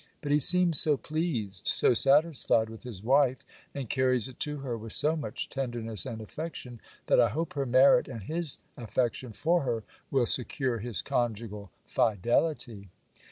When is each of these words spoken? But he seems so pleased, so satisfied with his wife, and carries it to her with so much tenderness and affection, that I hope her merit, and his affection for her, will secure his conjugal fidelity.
But 0.21 0.31
he 0.31 0.39
seems 0.39 0.79
so 0.79 0.97
pleased, 0.97 1.67
so 1.67 1.93
satisfied 1.93 2.69
with 2.71 2.81
his 2.81 3.03
wife, 3.03 3.45
and 3.75 3.87
carries 3.87 4.27
it 4.27 4.39
to 4.39 4.57
her 4.61 4.75
with 4.75 4.93
so 4.93 5.15
much 5.15 5.47
tenderness 5.47 6.07
and 6.07 6.19
affection, 6.21 6.81
that 7.05 7.19
I 7.19 7.29
hope 7.29 7.53
her 7.53 7.67
merit, 7.67 8.07
and 8.07 8.23
his 8.23 8.57
affection 8.75 9.31
for 9.31 9.61
her, 9.61 9.83
will 10.09 10.25
secure 10.25 10.79
his 10.79 11.03
conjugal 11.03 11.69
fidelity. 11.85 12.89